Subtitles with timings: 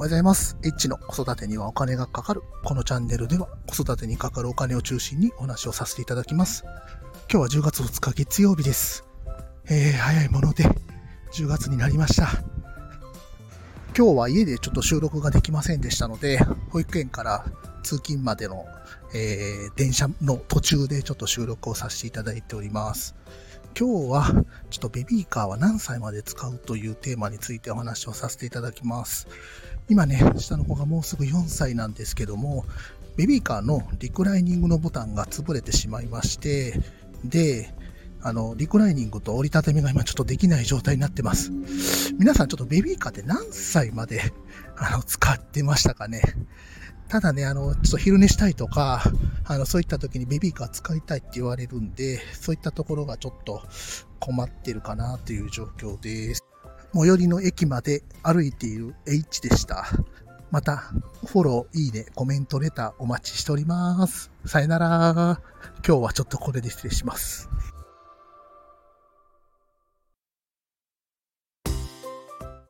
[0.00, 0.56] おはようございます。
[0.64, 2.40] H の子育てにはお金がかかる。
[2.64, 6.64] このチャンネルでは子育てにかかるお金を中心にお話をさせていただきます。
[7.30, 9.04] 今日は10月2日月曜日です。
[9.66, 10.64] えー、早いもので
[11.34, 12.30] 10月になりました。
[13.94, 16.38] 今日は家でちょっと収録ができませんでしたので、
[16.70, 17.44] 保育園から
[17.82, 18.64] 通勤までの、
[19.14, 23.14] えー、電車の途中でちょっと収録をさせていただいております。
[23.78, 29.28] 今日はちょっとベビーカーは何歳まで使うというテーマについてお話をさせていただきます。
[29.90, 32.64] 今ね、下の子がもうすぐ4歳なんですけども、
[33.16, 36.80] ベビーカーのリクライニングのボタンが潰れてしまいまして、
[37.24, 37.74] で、
[38.22, 41.50] あの、リクライニングと折りたたみが今ちょっとできない状態になってます。
[42.16, 44.32] 皆さんちょっとベビーカーって何歳まで、
[44.76, 46.22] あの、使ってましたかね
[47.08, 49.02] ただね、あの、ちょっと昼寝したいとか、
[49.44, 53.64] あの、そういった時にベビーカー使いたいって言われるんで、そういったところがちょっと
[54.20, 56.44] 困ってるかなという状況です。
[56.92, 59.86] 最寄りの駅まで歩いている H でした。
[60.50, 60.92] また、
[61.26, 64.32] フォロー、いいね、コメント、レターお待ちしております。
[64.44, 65.40] さよなら。
[65.86, 67.48] 今日はちょっとこれで失礼します。